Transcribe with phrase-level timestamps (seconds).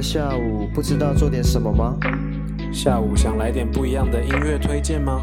[0.00, 1.94] 的下午，不知道做点什么吗？
[2.72, 5.20] 下午想来点不一样的音乐推荐吗？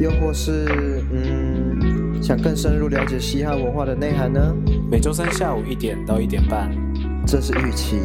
[0.00, 4.40] 又或是，嗯，想更深入了解嘻哈文化的内涵呢？
[4.90, 6.74] 每周三下午一点到一点半，
[7.26, 7.98] 这是玉琪，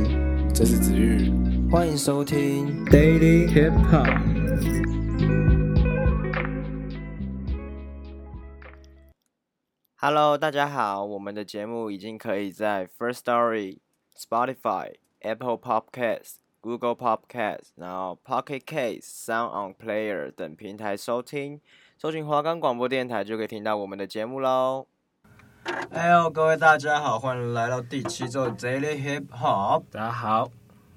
[0.53, 1.31] 这是子玉，
[1.71, 4.19] 欢迎收听 Daily Hip Hop。
[9.95, 13.77] Hello，大家好，我们的节目已经可以在 First Story、
[14.13, 15.02] Spotify。
[15.23, 21.61] Apple Podcast、Google Podcast，然后 Pocket Cast、Sound On Player 等平台收听，
[21.97, 24.85] 搜寻华冈广播电台就可以听到我们的节目喽。
[25.91, 29.83] 哎呦，各位大家好，欢迎来到第七周 Daily Hip Hop。
[29.89, 30.51] 大家好，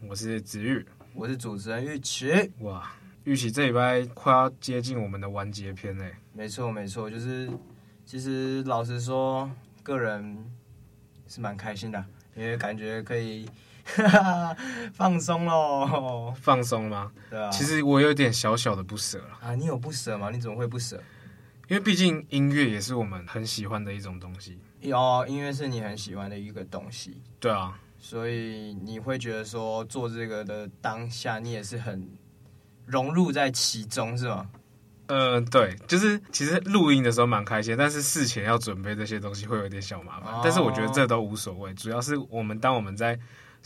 [0.08, 2.50] 我是子玉，我是主持人玉琪。
[2.62, 6.16] 哇，玉琪这礼拜快要接近我们的完结篇嘞。
[6.32, 7.48] 没错没错，就是
[8.04, 9.48] 其实老实说，
[9.84, 10.50] 个人
[11.28, 12.04] 是蛮开心的，
[12.34, 13.48] 因为感觉可以。
[13.86, 14.56] 哈哈，
[14.92, 16.34] 放松喽！
[16.40, 17.12] 放松吗？
[17.30, 17.48] 对啊。
[17.50, 19.38] 其实我有点小小的不舍了。
[19.40, 20.28] 啊，你有不舍吗？
[20.30, 21.00] 你怎么会不舍？
[21.68, 24.58] 因为毕竟音乐也是我们很喜欢的一种东西。
[24.80, 27.22] 有，音乐是你很喜欢的一个东西。
[27.38, 27.78] 对啊。
[27.98, 32.08] 所以你会觉得说做这个的当下，你也是很
[32.84, 34.48] 融入在其中，是吗？
[35.06, 40.34] 嗯、呃，对，就是其实录音的时候蛮开心，但是事前要准备这些东西会有点小麻烦。
[40.34, 43.16] 哦、但是我觉得这都无所谓，主要是我们当我们在。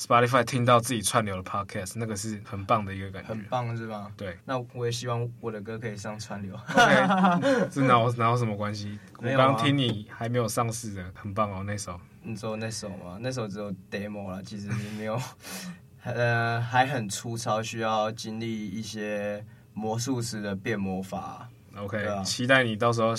[0.00, 4.10] Spotify 听到自己串流的 Podcast，那个是很棒的一个感觉，很棒是吧？
[4.16, 6.54] 对，那我也希望我的歌可以上串流。
[6.54, 8.98] OK， 这哪有哪有什么关系？
[9.18, 12.00] 我刚听你还没有上市的，很棒哦，那首。
[12.22, 13.18] 你说那首吗？
[13.20, 15.20] 那首只有 demo 了，其实你没有，
[16.04, 19.44] 呃，还很粗糙，需要经历一些
[19.74, 21.46] 魔术师的变魔法。
[21.76, 23.12] OK，啊，期待你到时候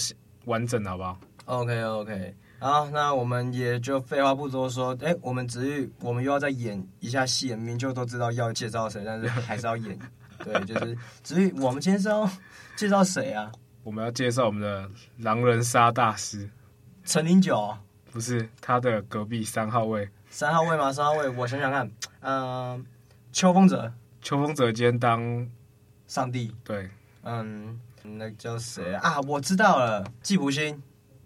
[0.46, 2.36] 完整好不好？OK OK。
[2.64, 9.98] 好，那我们也就废话不多说，哎，我们子玉，我们又要再演一下戏，明明就都知道要介绍谁，但是还是要演。
[10.44, 12.30] 对，就是子玉，我们今天是要
[12.76, 13.52] 介绍谁啊？
[13.82, 16.48] 我们要介绍我们的狼人杀大师
[17.04, 17.76] 陈林九，
[18.12, 20.94] 不是他的隔壁三号位，三号位吗？
[20.94, 22.82] 三号位，我想想看，嗯、呃，
[23.34, 23.92] 邱锋泽，
[24.22, 25.50] 邱锋泽今天当
[26.06, 26.88] 上帝，对，
[27.24, 29.20] 嗯，那叫谁啊？
[29.22, 30.80] 我知道了，季卜心。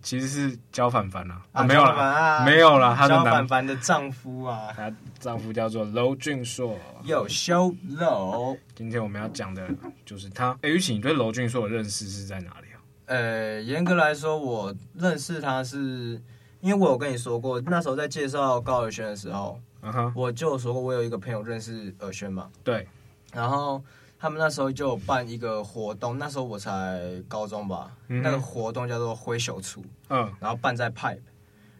[0.06, 8.56] 其实是焦凡凡啊，啊没有了，没有了，他的焦凡凡的丈夫啊，她丈夫叫做娄俊硕，有修娄。
[8.76, 9.68] 今天我们要讲的
[10.06, 10.56] 就是他。
[10.62, 12.78] 哎，玉琪，你对娄俊硕的认识是在哪里啊？
[13.08, 16.22] 呃，严格来说，我认识他是
[16.62, 20.12] 因为我有跟你说过，那时候在介绍高尔轩的时候，uh huh.
[20.16, 22.88] 我就有说过，我有一个朋友认识尔轩嘛，对，
[23.34, 23.84] 然后。
[24.26, 27.96] 他们那时候就有办一个活动，那时候我才高中吧。
[28.08, 31.22] 嗯、那个活动叫做挥手处，嗯，然后办在 Pipe，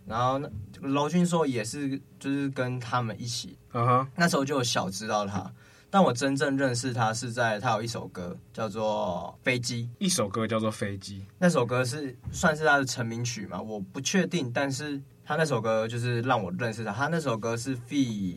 [0.06, 0.40] 然后
[0.80, 3.58] 娄俊硕也是，就是跟他们一起。
[3.74, 5.52] 嗯哼，那时候就有小知道他，
[5.90, 13.60] 但我真正认识他是在他有一首歌叫做《飞机》，一首歌叫做《飞机》，那首歌是算是他的成名曲嘛？
[13.60, 16.92] 我不确定，但是他那首歌就是让我认识他。
[16.94, 17.76] 他那首歌是.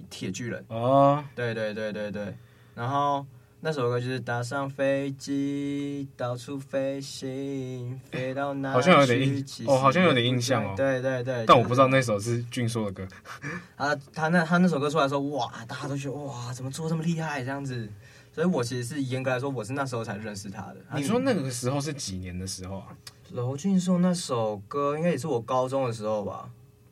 [0.08, 2.34] 铁巨人哦，对对对对对，
[2.74, 3.26] 然后。
[3.60, 8.74] 那首歌就是搭上飞机到处飞行，飞到哪里？
[8.74, 10.74] 好像有点印哦，好像有点印象哦。
[10.76, 13.08] 对对对，但我不知道那首是俊硕的歌。
[13.74, 17.88] 啊，他那他那首歌出来时候，哇，大家都觉得哇，怎么做这么厉害这样子？
[18.32, 20.76] 所以我其实是严格来说，我是那时候才认识他的。
[20.94, 22.86] 你说那个时候是几年的时候啊？
[23.32, 26.48] 娄俊硕那首歌应该也是我高中的时候吧。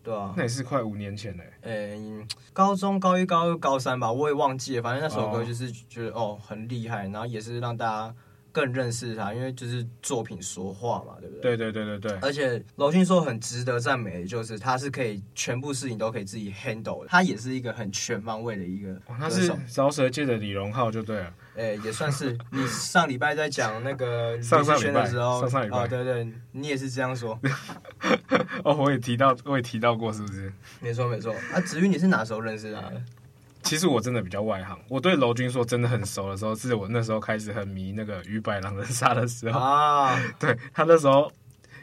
[0.07, 1.53] 对啊，那也是快五年前嘞。
[1.63, 4.83] 诶、欸，高中高一、高二、高三吧，我也忘记了。
[4.83, 8.15] 反正那首歌就是觉得哦，哦很厉害，然后也是让大家
[8.53, 11.57] 更认识他，因为就是作品说话嘛，对不对？
[11.57, 12.19] 对对对对对。
[12.21, 19.17] 而且娄俊硕很值得赞美就是他是可以全部事情都可以自己 handle 的，他也是一个很全方位的一个、哦。
[19.19, 21.35] 他是饶舌界的李荣浩就对了。
[21.57, 22.37] 诶、欸，也算是。
[22.53, 27.39] 你上礼拜在讲那个 上上的时候，上上礼拜、哦，对对，你也是这样说。
[28.65, 30.53] 哦，我也提到，我也提到过，是不是？
[30.81, 31.35] 没错没错。
[31.53, 33.03] 啊，子玉，你是哪时候认识他的？
[33.63, 40.17] 其实我真的比较外行，我对楼君说真的很熟的时候，是我那时候开始很迷那个于白狼人杀的时候啊。
[40.39, 41.31] 对他那时候，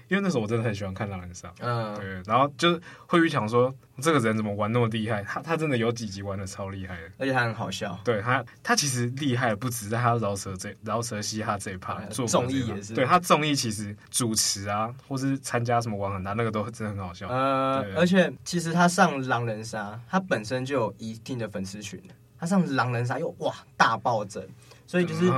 [0.10, 5.24] 因为那时候我真的很喜欢看狼人杀，嗯，对，然后就会去想说，这个人怎么玩那么厉害？
[5.24, 8.00] 他他真的有几集玩的超厉害的，而且他很好笑。
[8.04, 12.94] 对他，他其实厉害的不止在他饶舌这饶舌嘻哈这一趴，做综艺也是。
[12.94, 17.28] 对他综艺其实主持啊，或是参加什么玩很大，那个都真的很好笑。
[17.30, 22.02] 呃，而且其实他上狼人杀，他本身就有一定的粉丝群，
[22.40, 24.46] 他上狼人杀又哇大暴增，
[24.86, 25.32] 所以就是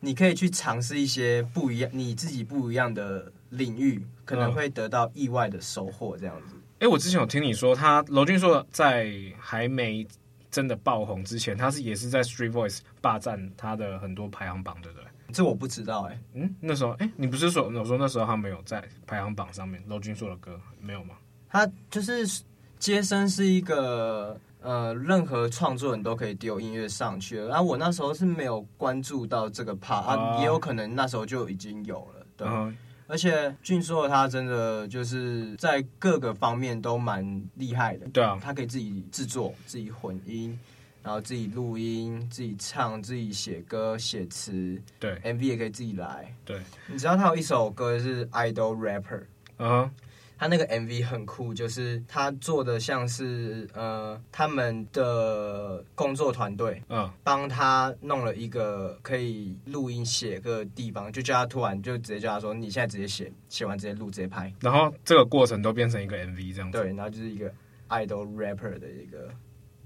[0.00, 4.04] 你可以去尝试一些不一样，你自己不一样的领域。
[4.24, 6.56] 可能会得到意外的收获，这样子。
[6.56, 9.08] 哎、欸，我之前有听你说，他娄俊硕在
[9.38, 10.04] 还没
[10.50, 15.06] 真的爆红之前，他是也是在 Street Voice 霸占他的很多排行榜，对不对？
[15.32, 21.14] 这我不知道、欸，哎，嗯，那时候，哎、欸，你不是说我说那时候他没有在排行榜上面，娄俊硕的歌没有吗？
[21.48, 22.42] 他就是
[22.80, 32.48] 接生是一个呃，任何创作人都可以丢音乐上去的，然后我那时候是没有关注到这个 part 也有可能那时候就已经有了，对。
[32.48, 38.06] 嗯而且俊硕他真的就是在各个方面都蛮厉害的。
[38.08, 40.58] 对啊，他可以自己制作、自己混音，
[41.02, 44.80] 然后自己录音、自己唱、自己写歌、写词。
[44.98, 46.34] 对，MV 也可以自己来。
[46.44, 49.22] 对，你知道他有一首歌是 Idol Rapper。
[49.58, 49.90] 嗯、uh-huh。
[50.38, 66.78] 他那个 MV 很酷，就是他做的像是呃他们的工作团队，嗯，帮他弄了一个可以录音写歌的地方，就叫他突然就直接叫他说，你现在直接写，写完直接录直接拍，然后这个过程都变成一个 MV 这样子。
[66.78, 67.50] 对，然后就是一个
[67.88, 69.30] idol rapper 的一个，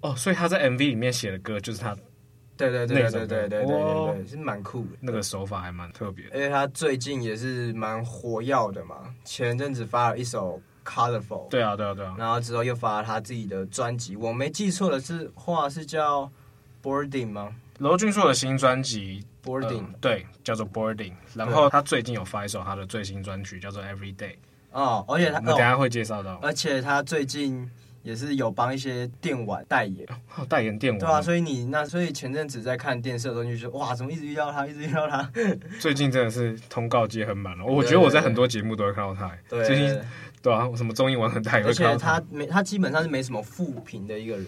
[0.01, 1.97] 哦，所以他在 MV 里面写的歌就是他。
[2.69, 6.37] 对对对对对对对对，对，是蛮酷的，那个手法还蛮特别的。
[6.37, 16.25] 因为他最近也是蛮火药的嘛，前阵子发了一首《Colorful》，对啊对啊对啊，然后之后又发了他自己的专辑，我没记错的是话是叫
[16.83, 17.55] 《Boarding》吗？
[17.79, 24.33] 罗俊硕的新专辑《Boarding》，呃，对，叫做《Boarding》，然后他最近有发一首他的最新专曲，叫做《Every Day》。
[24.73, 27.71] 哦，而且他，等下会介绍到，而且他最近。
[28.03, 30.07] 也是有帮一些电玩代言，
[30.49, 35.31] 代言电玩，对啊，所以你那所以前阵子在看电视的时候你就说，哇，怎么一直遇到他，一直遇到他。
[35.79, 39.31] 最近真的是通告接很满了， 我觉得我在很多节目都会看到他。
[39.49, 40.01] 对，最近
[40.43, 42.15] 对啊，什么综艺玩很大也会看到他。
[42.15, 44.47] 而且他没，他基本上是没什么负评的一个人。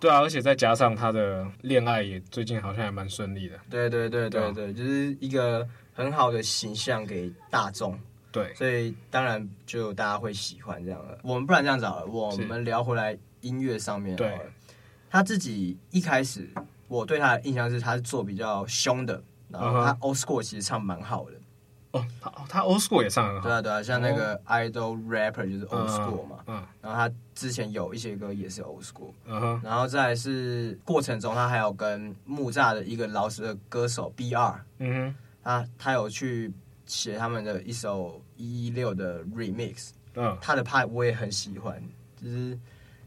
[0.00, 3.56] 对啊，而且再加上他的恋爱也最近好像还蛮顺利的。
[3.70, 7.98] 对对对对对，对，就是一个很好的形象给大众。
[8.34, 11.16] 对，所以当然就大家会喜欢这样的。
[11.22, 14.16] 我们不然这样子好了，我们聊回来音乐上面。
[14.16, 14.36] 对，
[15.08, 16.50] 他自己一开始
[16.88, 21.36] 我对他的印象是，他是做比较凶的，然后他 old school 其实唱蛮好的。
[21.92, 23.42] 哦，他他 old school 也唱很好。
[23.42, 26.38] 对啊对啊，像那个 idol rapper 就是 old school 嘛。
[26.48, 26.60] 嗯。
[26.82, 29.12] 然后他之前有一些歌也是 old school。
[29.26, 29.60] 嗯哼。
[29.62, 34.56] 然后再来是过程中，他还有跟木栅的一个老师的歌手 BR。
[34.78, 35.14] 嗯哼。
[35.44, 36.52] 他他有去。
[36.94, 41.82] 写他们的一首一一六的 remix，嗯，他的派我也很喜欢，
[42.22, 42.56] 就是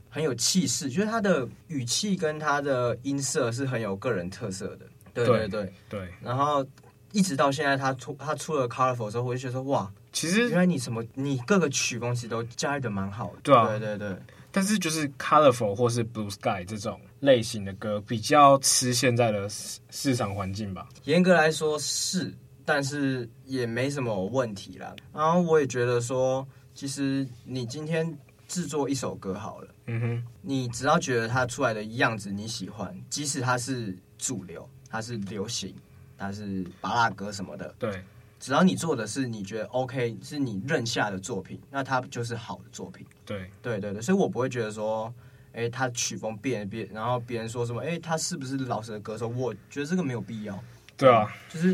[0.09, 6.09] 很有气势，就是他的语气跟他的音色是很有个人特色的，对对对对。
[6.21, 6.65] 然后
[7.13, 14.17] 一直到现在，他出他出了 Colorful 之后，我就觉得说哇，其实原来你什么你各个曲风其实都驾驭的蛮好的，对啊，对对对。
[14.51, 20.89] 但是就是 Colorful 或是 Blue Sky 这种类型的歌，比较吃现在的市市场环境吧。
[21.05, 22.33] 严格来说是。
[22.67, 24.93] 但是也没什么问题啦。
[25.13, 28.13] 然后我也觉得说，其实你今天
[28.45, 35.73] 制作一首歌好了，嗯哼，你只要觉得它出来的样子你喜欢，即使它是主流，它是流行，
[36.17, 38.03] 它是巴拉歌什么的，对，
[38.37, 43.07] 只要你做的是你觉得 OK，是你认下的作品，那它就是好的作品。
[43.25, 45.13] 对，对对对，所以我不会觉得说，
[45.53, 49.29] 哎，他曲风变变，然后别人说什么，哎，他是不是老实的歌手？
[49.29, 50.61] 我觉得这个没有必要。
[50.97, 51.73] 对啊，就是。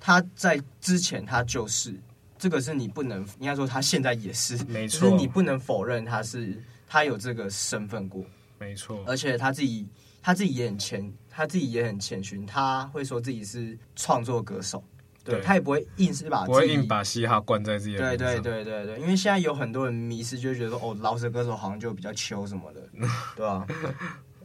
[0.00, 1.94] 他在之前，他就是
[2.38, 8.24] 这个是你不能应该说他现在也是，没错，就是你不能否认他是他有这个身份过，
[8.58, 9.04] 没错。
[9.06, 9.86] 而且他自己
[10.22, 14.82] 他自己也很谦，他自己也很谦逊，他会说自己是创作歌手，
[15.22, 22.80] 对，对他也不会硬是把不会硬把嘻哈灌在自己的对对对对对，因为现在有很多人迷失，就觉得说哦，饶舌歌手好像就比较秋什么的，
[23.36, 23.66] 对吧？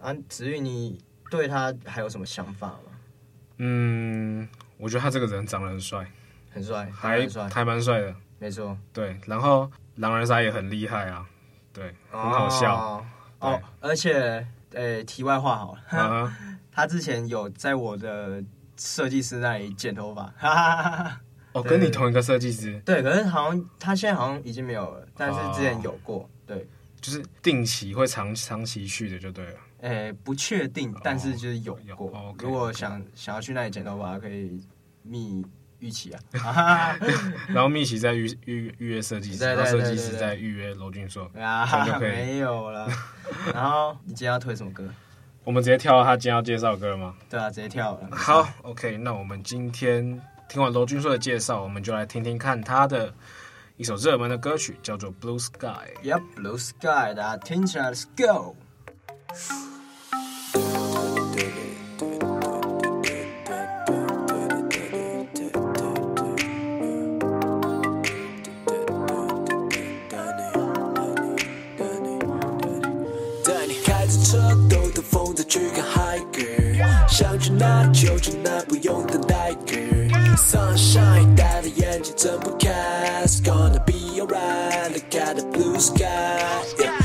[0.02, 1.00] 啊，子玉，你
[1.32, 2.92] 对他还有什么想法吗？
[3.60, 4.48] 嗯。
[4.78, 6.06] 我觉得他这个人长得很帅，
[6.52, 8.78] 很帅，还还蛮帅的，没错。
[8.92, 11.26] 对，然后狼人杀也很厉害啊，
[11.72, 12.76] 对，很好笑。
[12.76, 13.06] 哦，
[13.40, 16.38] 哦而且，诶，题外话好了，啊、
[16.72, 18.44] 他之前有在我的
[18.78, 21.22] 设计师那里剪头发，哈哈哈哈
[21.54, 22.78] 哦， 跟你同一个设计师。
[22.86, 26.68] 对，可是好像他现在好像已经没有了，但是之前有过，哦、对，
[27.00, 29.54] 就是定期会长长期去的就对了。
[29.86, 32.08] 诶，不确定，但是就是有过。
[32.08, 34.60] 哦、如果想、okay, 想要去那里剪头发，可以
[35.04, 35.46] 密
[35.78, 36.20] 预期啊。
[37.48, 41.68] 然后密期在预预预约设计师，然后设计师在预约娄俊硕，啊，
[42.02, 42.90] 没有了。
[43.54, 44.90] 然后你今天要推什么歌？
[45.44, 47.14] 我们直接跳到他今天要介绍的歌吗？
[47.30, 48.10] 对啊，直接跳了。
[48.12, 53.14] 好，OK，那我们今天听完娄俊硕的介绍，我们就来听听看他的
[53.78, 55.94] 一首热门的歌曲，叫做《Blue Sky》。
[56.04, 58.56] Yep，Blue Sky，大家听起来，Let's go。
[77.58, 79.52] 想去哪就去哪，不用等待。
[80.38, 83.24] Sunshine，戴着眼镜睁不开。
[83.26, 84.92] It's gonna be alright.
[84.92, 86.04] Look at the blue sky,
[86.78, 86.78] yeah.
[86.78, 87.05] Blue sky,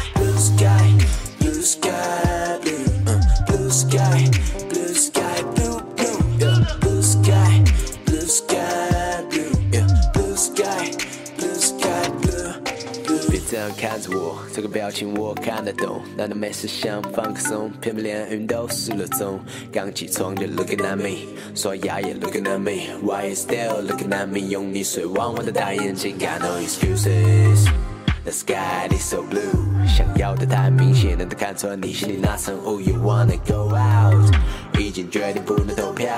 [13.60, 16.00] 样看着我，这个表情我看得懂。
[16.16, 19.38] 难道没事想放个松，偏偏连云都失了踪。
[19.70, 24.38] 刚起床就 looking at me，刷牙也 looking at me，Why you still looking at me？
[24.48, 32.80] 用你水汪汪的大眼睛，Got no excuses，The sky is so blue，想要的太明显，能都看穿你心里那层雾。
[32.80, 34.34] You wanna go out？
[34.78, 36.08] 已经决定不能投票，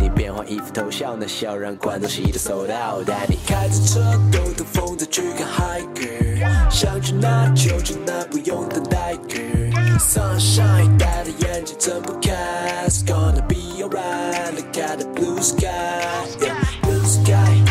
[0.00, 3.02] 你变换衣服偷笑，那笑让观众席都收到。
[3.02, 4.00] 带你开着车
[4.30, 6.00] 兜兜风，再去看海哥，
[6.70, 9.14] 想去哪就去哪，不用等待。
[9.98, 12.32] Sunshine，戴着眼镜睁不开。
[12.86, 14.54] It's gonna be alright.
[14.54, 15.66] Look at the blue sky,
[16.40, 16.54] yeah.
[16.82, 17.64] Blue sky,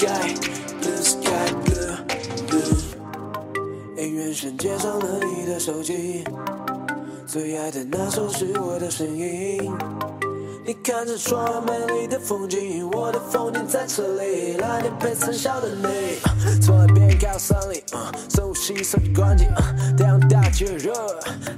[0.00, 0.34] sky,
[0.80, 1.94] blue sky, blue,
[2.48, 4.02] blue.
[4.02, 6.24] 音乐声接上了你的手机，
[7.26, 9.70] 最爱的那首是我的声音。
[10.70, 16.20] 你看着窗外美丽的风景，我的风景在车里，来年陪曾笑的你。
[16.62, 17.82] 从来别靠山里，
[18.28, 19.46] 深呼吸，手机关机，
[19.98, 20.92] 太阳大气热，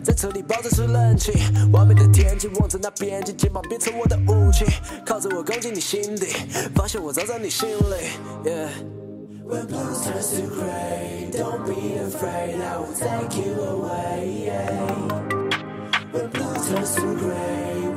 [0.03, 1.31] 在车里抱着冷气。
[1.75, 4.65] 完美的天气，望着那边境，肩膀变成我的武器，
[5.05, 6.29] 靠着我攻进你心底，
[6.75, 8.51] 发现我早在你心里。
[8.51, 8.69] Yeah.
[9.47, 14.51] When blue turns to gray, don't be afraid, I will take you away.
[16.15, 17.82] When blue turns to gray.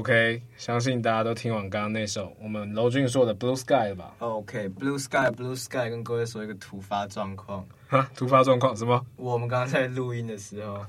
[0.00, 7.62] OK，相信大家都听完刚刚那首我们娄俊硕的《Blue Sky》了吧？OK，Blue Sky，Blue Sky，跟各位说一个突发状况。
[7.86, 9.04] 哈，突发状况什么？
[9.16, 10.86] 我们刚刚在录音的时候，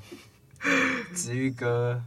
[1.14, 2.02] 子玉哥。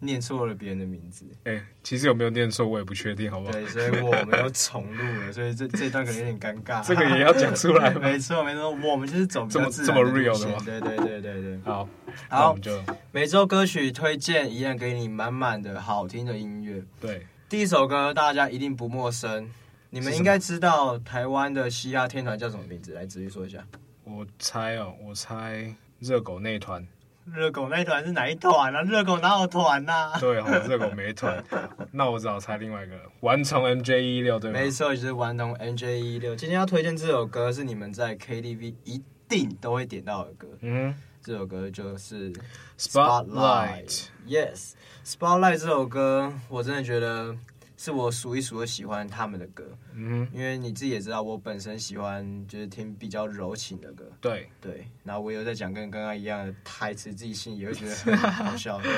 [0.00, 3.52] 念错了别人的名字，哎、欸，其实有没有念错我也不确定，好不好？
[3.52, 6.82] 对，所以我们又重录了，所以这这段可能有点尴尬。
[6.86, 8.00] 这个也要讲出来沒？
[8.12, 10.62] 没错没错，我们就是走这么这么 real 的吗？
[10.64, 11.60] 对对对对对。
[11.64, 11.88] 好，
[12.28, 16.80] 好，就每周歌曲推荐一样给你满满的好听的音乐。
[17.00, 19.50] 对，第一首歌大家一定不陌生，
[19.90, 22.92] 你们应该知道台湾的嘻哈天团叫什么名字？
[22.94, 23.66] 来，直接说一下。
[24.04, 26.86] 我猜哦，我猜热狗那团。
[27.34, 28.82] 热狗那团是哪一团啊？
[28.82, 30.18] 热狗哪有团呐、啊？
[30.20, 31.42] 对哦，热狗没团。
[31.92, 34.58] 那我只好猜另外一个，顽童 MJ 一六对吗？
[34.58, 36.34] 没错，就是顽童 MJ 一六。
[36.34, 40.48] 今天要推荐这首歌是你们在 KTV 一定都会点到的歌。
[40.60, 42.32] 嗯，这首歌就是
[42.78, 43.86] 《Spotlight》。
[44.26, 47.34] Yes，Spotlight 这首歌我真的觉得。
[47.78, 54.84] 是我数一数二喜欢他们的歌，嗯，因为你自己也知道，我本身喜欢就是听比较柔情的歌，对对。
[55.04, 58.80] 然后我又在讲跟刚刚一样的台词，自己心里也会觉得 很好笑。
[58.80, 58.92] 对，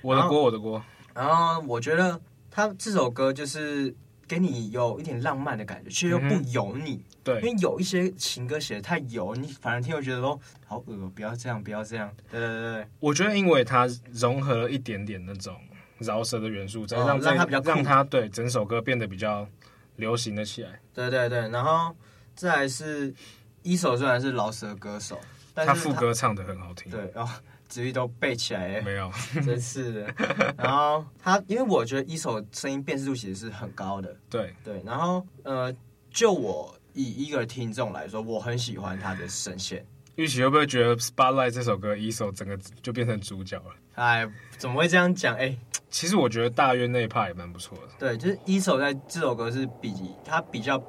[0.00, 0.82] 我的锅，我的锅。
[1.14, 2.18] 然后我觉得
[2.50, 3.94] 他这首歌就是
[4.26, 7.04] 给你有一点浪漫的感觉，却又不油腻。
[7.22, 12.10] 对，因为有一些情歌写的太油，你反而听会觉得说好恶，不要这样，不要这样。
[12.30, 15.54] 对对对，我觉得因为它融合了一点点那种
[16.02, 19.48] 饶舌的元素，再让让它比较让它对整首歌变得比较
[19.96, 20.80] 流行了起来。
[20.92, 21.94] 对对对，然后
[22.34, 23.14] 再来是
[23.62, 25.18] 一首虽然是饶舌歌手，
[25.54, 26.90] 但是他副歌唱的很好听。
[26.90, 27.28] 对哦。
[27.68, 29.10] 子玉都背起来没有？
[29.46, 30.14] 真是的。
[30.58, 34.14] 然后他，因为我觉得一首声音辨识度其实是很高的。
[34.28, 34.82] 对对。
[34.84, 35.74] 然后呃，
[36.10, 39.82] 就我以一个听众来说，我很喜欢他的声线。
[40.16, 43.74] 玉玺会不会觉得《Spotlight》这首歌一首整个就变成主角了？
[43.94, 45.34] 哎，怎么会这样讲？
[45.38, 45.56] 哎，
[45.92, 47.92] 其实我觉得大约那一 part 也蛮不错的。
[47.98, 49.94] 对，就是一首在这首歌是比
[50.24, 50.82] 他比较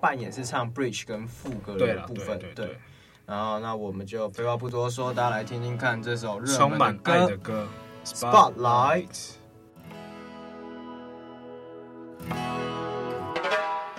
[0.00, 2.36] 扮演是唱 Bridge 跟副歌的部分。
[2.40, 2.78] 对，对，对，对。
[3.24, 7.68] 然后，那我们就废话不多说，大家来听听看这首热门的歌，充满爱的歌
[8.10, 9.08] 《Spotlight》。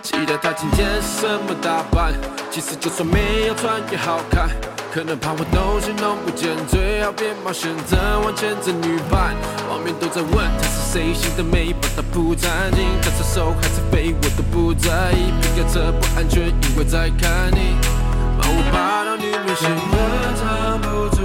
[0.02, 2.12] 记得他今天什么打扮？
[2.50, 4.50] 其实就算没有穿也好看，
[4.92, 9.36] 可能怕我东西弄不见，最好别冒险着往前走女伴。
[9.70, 17.78] 网民都在问她是谁，新的每一把她不站紧，她是手还是飞我都不在意，别开车不安全，因为在看你。
[18.42, 19.96] 我爬到女明星，根本
[20.34, 21.22] 藏不住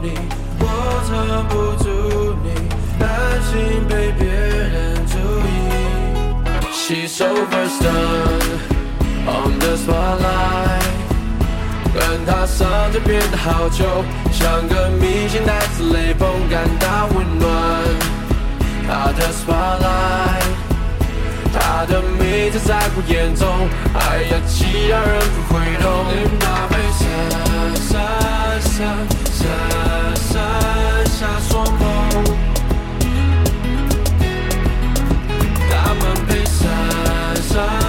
[0.00, 0.14] 你，
[0.60, 0.64] 我
[1.08, 1.10] 藏
[1.48, 1.90] 不住
[2.44, 2.46] 你，
[3.00, 3.08] 担
[3.50, 5.50] 心被别人注意。
[6.72, 8.62] She's so first done
[9.26, 10.47] on the spotlight，
[11.98, 13.84] 跟他上就变得好久，
[14.30, 17.48] 像个明星带着雷锋，感到温暖。
[18.86, 20.46] 他的 spotlight。
[21.50, 25.86] 他的名字在我眼中，爱要气让人不会动。
[26.12, 27.00] 你把背闪
[27.74, 27.90] 闪
[28.60, 28.76] 闪
[29.32, 29.40] 闪
[30.14, 30.30] 闪
[31.06, 31.82] 闪说梦，
[35.70, 36.56] 他们被闪
[37.42, 37.87] 闪闪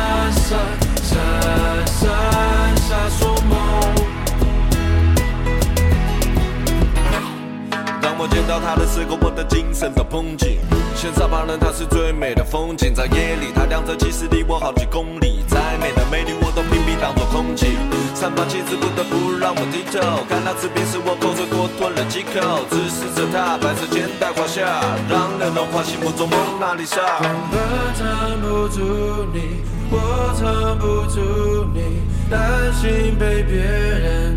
[8.20, 10.60] 我见到她的时候，我的精神都绷紧。
[10.94, 12.94] 羡煞旁人，她是最美的风景。
[12.94, 15.40] 在夜里，她亮着，其实离我好几公里。
[15.48, 17.78] 再美的美女，我都拼命当作空气。
[18.14, 20.28] 散发气质，不得不让我低头。
[20.28, 22.68] 看那次冰时，我口水多吞了几口。
[22.68, 24.68] 直视着她，白色肩带滑下，
[25.08, 27.00] 让人融化心目中蒙娜丽莎。
[27.24, 27.56] 我
[27.96, 28.84] 藏不住
[29.32, 29.96] 你，我
[30.36, 34.29] 藏不住你，担心被别人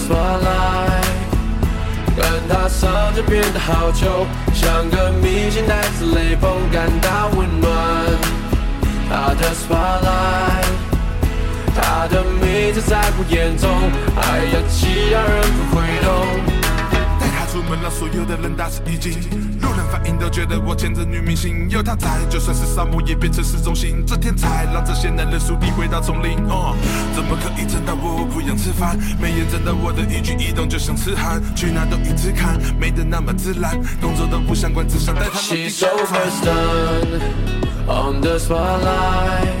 [0.00, 1.04] spotlight，
[2.16, 7.70] 跟他上就变得好久，像个明星带着雷锋，感到温暖。
[9.08, 10.64] 他的 spotlight，
[11.74, 13.68] 他的名字在我眼中，
[14.16, 16.08] 爱呀，其他人不会懂，
[17.20, 17.46] 带他。
[17.50, 19.12] 出门让所有的人大吃一惊，
[19.90, 24.04] 反应都觉得我牵着女明星，有她在，就算是沙漠也变成市中心。
[24.06, 26.38] 这天才让这些男人树立回到丛林。
[26.48, 26.76] 哦，
[27.14, 28.96] 怎么可以整到我不用吃饭？
[29.20, 35.42] 没眼睁到我的一举一动就像痴汉，去哪都一直看，没得那么自然，动作都不相关，只想带他们。
[35.42, 37.20] She's so first done
[37.88, 39.58] on the spotlight，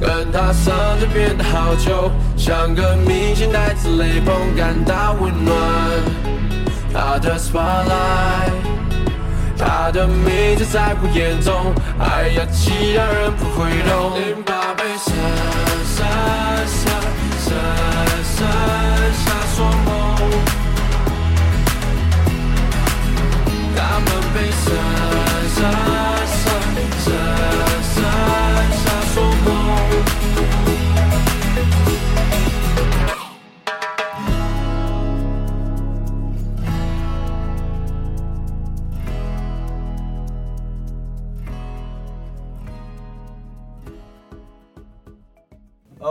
[0.00, 5.56] 跟他上就变得好久，像个明星带着雷锋，感到温暖。
[6.92, 8.52] 他的 spotlight，
[9.66, 15.10] 他的名字在我眼中哎呀其他人不会懂淋巴被撕
[15.96, 16.06] 散
[16.66, 16.84] 散
[17.38, 17.48] 散
[18.22, 18.36] 散
[19.24, 19.24] 下
[19.54, 19.88] 双眸
[23.74, 24.64] 他们被散
[25.56, 26.03] 散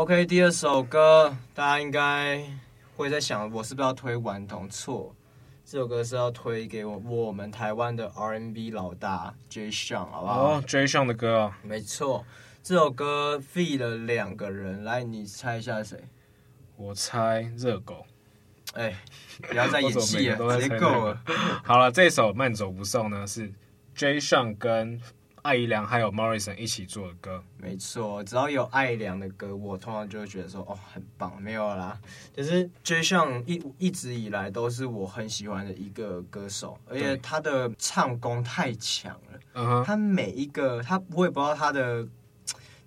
[0.03, 2.43] OK，第二首歌，大家应该
[2.97, 4.67] 会在想，我是不是要推顽童？
[4.67, 5.15] 错，
[5.63, 10.43] 这首歌是要推给我我们台湾的 R&B 老大 Jay Sean，好不好？
[10.43, 12.25] 哦，Jay Sean 的歌啊，没错，
[12.61, 15.97] 这首歌 feat 了两个人，来，你猜一下谁？
[16.75, 18.05] 我猜热狗。
[18.73, 18.93] 哎，
[19.47, 21.21] 不要再 演戏了，直接够了。
[21.63, 23.49] 好了，这首慢走不送呢，是
[23.95, 24.99] Jay Sean 跟。
[25.43, 31.39] 艾怡良还有 Morrison 一起做的歌，没错，只要有艾怡良的歌，我通常就会觉得说，哦，很棒。
[31.41, 31.99] 没有啦，
[32.33, 39.39] 就是 Jay Sean 一一直以来都是我很喜欢的一个歌手，而且他的唱功太强了。
[39.55, 42.07] 嗯哼，他每一个他我也不知道他的，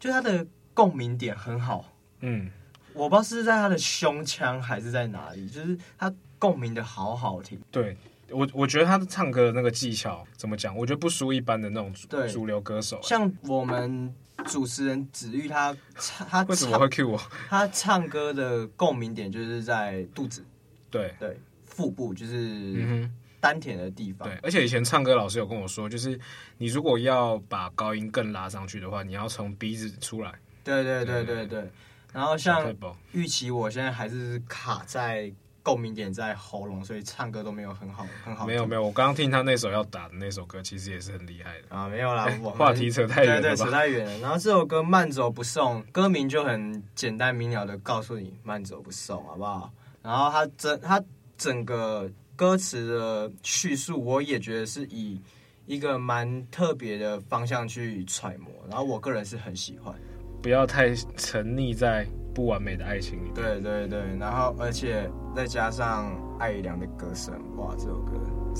[0.00, 1.84] 就他的共鸣点很好。
[2.20, 2.50] 嗯，
[2.94, 7.60] 我不知道是在他的胸腔还是在哪里，就是他共鸣的好好听。
[7.70, 7.94] 对
[8.30, 10.76] 我，我觉得他的唱歌的那个技巧怎么讲？
[10.76, 12.98] 我觉得不输一般的那种主主流歌手。
[13.02, 14.14] 像我们
[14.46, 17.20] 主持人子玉，他唱他为什么会 cue 我？
[17.48, 20.44] 他唱歌的共鸣点就是在肚子，
[20.90, 23.08] 对对，腹部就是
[23.40, 24.28] 丹田的地方。
[24.28, 26.18] 对，而且以前唱歌老师有跟我说，就是
[26.58, 30.32] 你如果要把高音更拉上去的话，你要从鼻子出来。
[30.64, 31.70] 对对对对对。
[32.12, 32.74] 然后像
[33.12, 35.30] 预期，我现在还是卡在
[35.66, 38.46] 共鸣点在喉咙，所以唱歌都没有很好很好。
[38.46, 41.88] 没有没有，我刚刚听他那首要打的那首歌，其实也是很厉害的啊。
[41.88, 44.18] 没有啦，我话题扯太远了，对对，扯太远了。
[44.20, 49.72] 然后这首歌慢走不送，歌名就很简单明了的告诉你慢走不送，好不好？
[50.02, 51.02] 然后他整他
[51.36, 55.20] 整个歌词的叙述，我也觉得是以
[55.66, 59.92] 一个蛮特别的方向去揣摩，然后我个人是很喜欢。
[60.40, 63.32] 不要太沉溺在不完美的爱情里。
[63.34, 68.12] 对对对，然后而且再加上艾怡良的歌声，哇，这首歌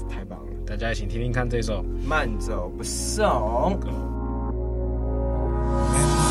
[0.08, 0.46] 太棒了！
[0.66, 3.26] 大家一起听听看这首《慢走不送》。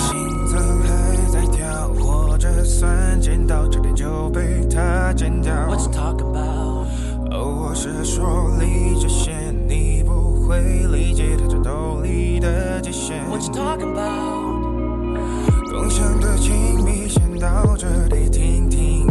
[0.08, 5.53] 心脏还在跳，或者算见到差点就被他剪掉。
[5.67, 6.88] What you talking about？
[7.29, 13.23] 哦，我是说离这线，你不会理解他战斗里的极限。
[13.29, 14.65] What you talking about？
[15.69, 16.53] 共享的亲
[16.84, 17.08] 密，
[17.39, 19.08] 到这里听听。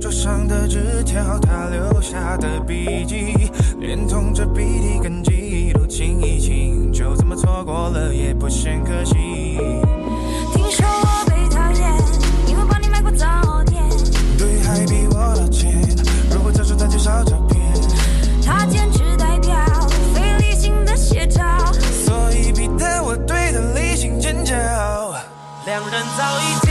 [0.00, 9.14] 桌上的纸条，他留下的笔记，连同这笔记跟记忆都清一清，就这么错过了，也不嫌可惜。
[10.54, 11.94] 听说我被讨厌，
[12.46, 13.82] 因为帮你买过早点。
[14.38, 15.72] 对，还逼我道歉。
[16.30, 17.60] 如果这是他介绍照片，
[18.44, 19.56] 他坚持代表
[20.14, 21.42] 非理性的写照，
[22.04, 24.54] 所以逼得我对他理性尖叫。
[25.66, 26.67] 两人早已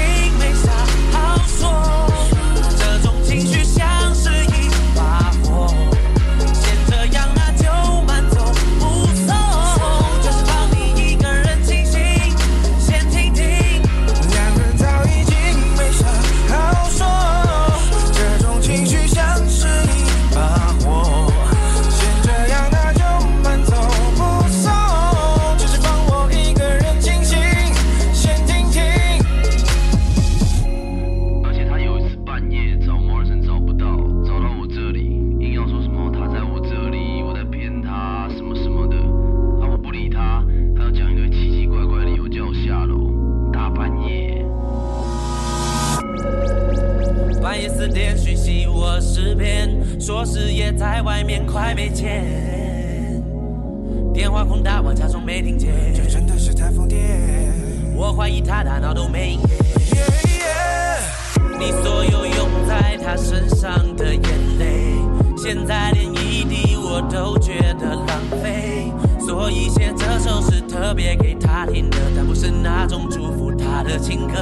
[58.27, 59.47] 怀疑他大脑都没营业。
[59.95, 60.11] Yeah,
[60.43, 61.57] yeah.
[61.57, 64.95] 你所有用在他身上的眼泪，
[65.37, 68.91] 现在连一滴我都觉得浪费。
[69.25, 74.35] 所以写这首是特别给他听的，但不是那种祝福他的情歌。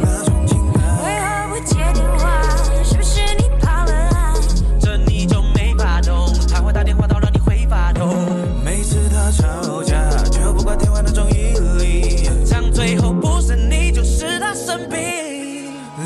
[0.00, 0.78] 那种情歌。
[1.02, 2.40] 为何不接电话？
[2.84, 3.46] 是不是你？
[6.48, 8.08] 他会打电话到让你会发抖。
[8.64, 11.28] 每次他吵架，就不挂电话那种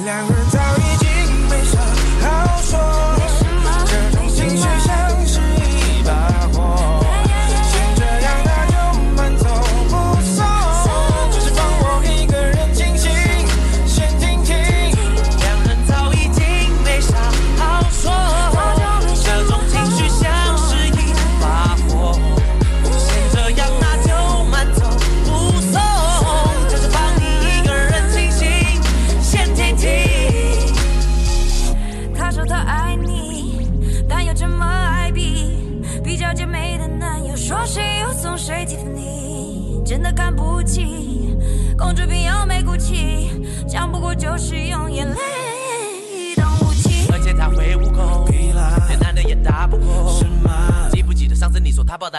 [0.04, 1.78] 两人早已经没啥
[2.22, 3.09] 好说。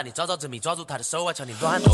[0.04, 1.90] 你说他暴打你，抓住他的手腕，敲你断手。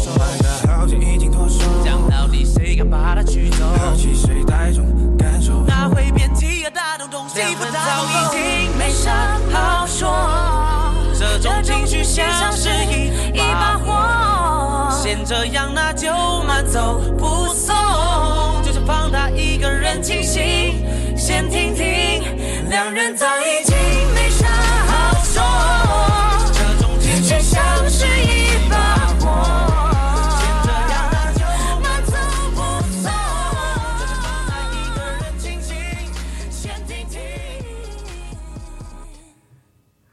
[1.84, 3.66] 讲到底谁敢把他取走？
[3.66, 4.86] 好奇谁带种
[5.18, 5.64] 感受？
[5.68, 10.10] 那会变体啊，大东东西不早已经没啥好说，
[11.18, 16.12] 这种情绪像是一一把火，先这样那就
[16.44, 17.76] 慢走不送。
[18.86, 20.82] 放他一个人清醒，
[21.18, 22.24] 先听听，
[22.70, 23.28] 两人早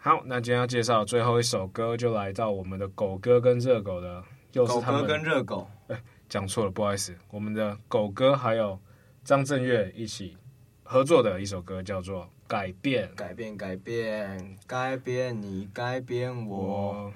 [0.04, 5.66] 好，那今天要介绍的最后一首歌，就来到我们的狗哥跟热狗的，又是他们狗哥跟热狗。
[5.88, 7.16] 哎，讲错了，不好意思。
[7.30, 8.78] 我们的狗哥还有
[9.24, 10.36] 张震岳一起
[10.82, 13.08] 合作的一首歌，叫做《改变》。
[13.14, 17.10] 改变，改变，改变你，改变我。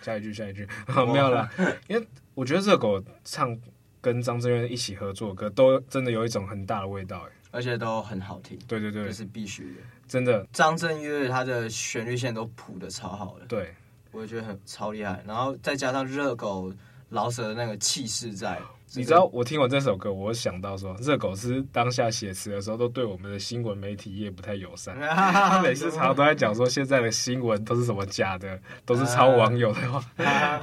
[0.00, 1.50] 下一句，下一句，没有了。
[1.88, 3.58] 因为我觉得热狗唱
[4.00, 8.56] 跟张震岳一起合作的歌，都真的有一种很大的味道，哎，而且都很好听。
[8.68, 9.80] 对对对，这是必须的。
[10.06, 13.74] 真的，张震岳他的旋律线都谱的超好的，对，
[14.12, 15.22] 我也觉得很超厉害。
[15.26, 16.72] 然后再加上热狗
[17.14, 18.58] 饶舌的那个气势在，
[18.94, 30.04] 你知道我听完这首歌，我想到说，热狗是当下写词的时候都对我们的新闻媒体业不太友善， 他每次常常都在讲说现在的新闻都是什么假的，都是抄网友的话。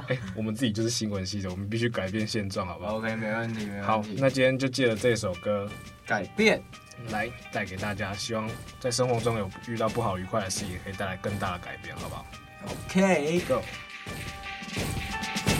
[0.08, 3.86] 哎，我们自己就是新闻系的，我们必须改变现状，好不好？OK，没问题，没问题。
[3.86, 5.66] 好，那今天就借着这首歌
[6.06, 6.62] 改变。
[7.10, 12.24] 来带给大家，希望在生活中有遇到不好愉快的事，也可以带来更大的改变，好不好
[12.68, 13.60] ？OK，Go。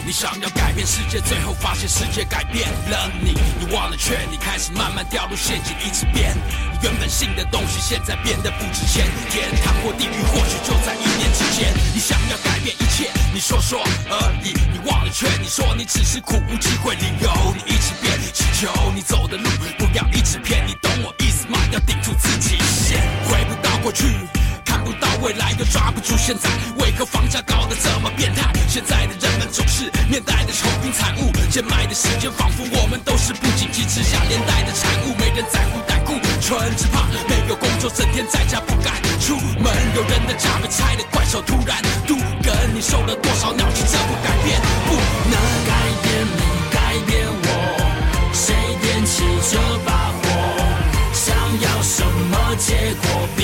[0.04, 3.34] 你想要改变世界，最后发现世界改变了你。
[3.60, 6.34] 你忘了劝你，开始慢慢掉入陷阱，一直变。
[6.72, 9.06] 你原本信的东西，现在变得不值钱。
[9.30, 11.72] 天堂或地狱，或许就在一念之间。
[11.94, 14.52] 你想要改变一切，你说说而已。
[14.72, 17.54] 你忘了劝你说，你只是苦无机会理由。
[17.54, 20.66] 你一直变，祈求你走的路不要一直偏。
[20.66, 21.60] 你懂我意思吗？
[21.70, 22.58] 要顶住自己。
[22.58, 24.04] 先，回不到过去。
[24.64, 28.50] 看不到未来，又抓不住现在，为何房价搞得这么变态？
[28.68, 29.12] 现在的
[30.12, 39.72] 面带的愁云惨雾，贱卖的时间仿佛我们都是不景气之下连带的产物，没人在乎胆固醇，只怕没有工作，整天在家不敢出门。
[39.96, 44.92] 有人的家被拆的怪兽突然都跟你受了多少鸟气，这不改变，不
[45.33, 45.72] 能改
[46.05, 50.29] 变你，改变我，谁点起这把火？
[51.14, 53.41] 想要什么结果？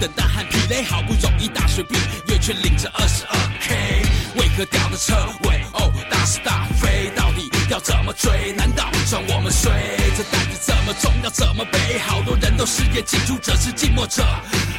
[0.00, 1.96] 等待和疲累，好不容易大水毕
[2.28, 4.02] 业，却领着二十二 K，
[4.36, 5.64] 为何掉的车尾？
[5.72, 8.52] 哦，大是大非，到底要怎么追？
[8.52, 9.72] 难道算我们衰？
[10.16, 11.98] 这担子这么重，要怎么背？
[12.00, 14.22] 好多人都失业，进入者是寂寞者。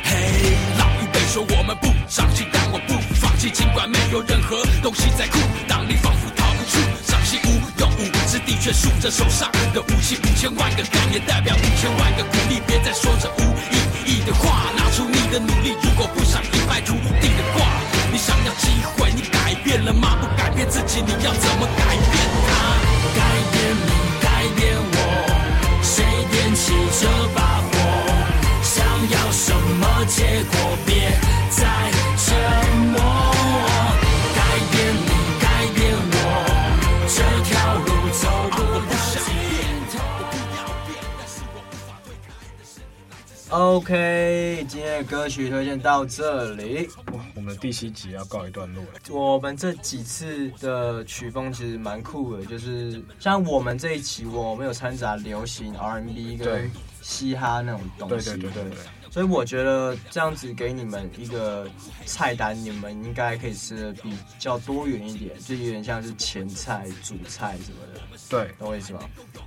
[0.04, 6.78] 嘿，老一辈说我们不长进，但我不放弃，尽管没有任何东西在哭，当你仿佛逃不出，
[7.10, 13.42] 伤心无用武之地，却数着手上的武器，五千万个概念代表五千万个鼓励，别再说着无
[14.06, 17.66] 意的话，拿出你的努力，如果不想一败涂地的话，
[18.12, 20.18] 你想要机会，你改变了吗？
[20.22, 22.14] 不改变自己，你要怎么改变
[22.48, 22.54] 他？
[23.16, 23.92] 改变你，
[24.22, 24.98] 改变我，
[25.82, 27.74] 谁点起这把火？
[28.62, 30.78] 想要什么结果？
[30.86, 31.12] 别
[31.50, 31.64] 再
[32.18, 32.65] 沉
[43.58, 46.90] OK，今天的歌曲推荐到这里。
[47.14, 48.90] 哇，我们第七集要告一段落了。
[49.10, 56.70] 我们这几次的曲风其实蛮酷的，就是像我们这一期，我们有掺杂流行 R&B 跟
[57.02, 58.32] 嘻哈那种东西。
[58.32, 58.80] 对对对对对。
[59.16, 61.66] 所以我觉得这样子给你们一个
[62.06, 68.02] 菜单，你们应该可以吃的比较多元一点，就有点像是前菜、主菜什么的。
[68.28, 69.00] 对，懂我意思吗？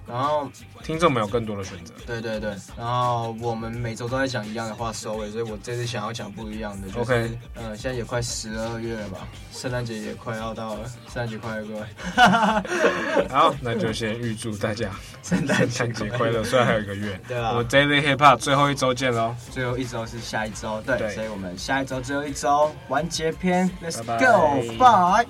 [0.06, 0.50] 然后
[0.82, 1.92] 听众们有更多的选择。
[2.06, 6.86] 对对对，然后我们每周都在讲一样的话收尾，所以我这次想要讲不一样的。
[6.86, 13.28] 就是、OK，呃，现在也快十二月了吧，圣诞节也快要到了，圣诞节快乐各位。
[13.28, 14.90] 好，那就先预祝大家
[15.22, 15.84] 圣诞节
[16.16, 17.20] 快乐，虽然还有一个月。
[17.28, 25.26] 对啊，我们 Daily Hip Hop 最后一周见喽，最后一周是下一周，对，对所以我们下一周最后一周完结篇，Let's go，bye。